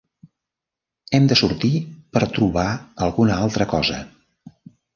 Hem 1.17 1.27
de 1.31 1.37
sortir 1.41 1.71
per 2.17 2.23
trobar 2.39 2.65
alguna 3.09 3.39
altra 3.45 3.69
cosa. 3.77 4.03